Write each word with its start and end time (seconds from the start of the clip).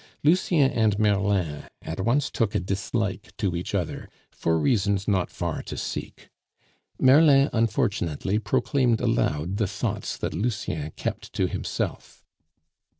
Lucien 0.23 0.71
and 0.71 0.97
Merlin 0.97 1.65
at 1.83 1.99
once 1.99 2.31
took 2.31 2.55
a 2.55 2.59
dislike 2.59 3.37
to 3.37 3.51
one 3.51 3.63
another, 3.71 4.09
for 4.31 4.57
reasons 4.57 5.07
not 5.07 5.29
far 5.29 5.61
to 5.61 5.77
seek. 5.77 6.31
Merlin, 6.99 7.51
unfortunately, 7.53 8.39
proclaimed 8.39 8.99
aloud 8.99 9.57
the 9.57 9.67
thoughts 9.67 10.17
that 10.17 10.33
Lucien 10.33 10.89
kept 10.95 11.31
to 11.33 11.45
himself. 11.45 12.25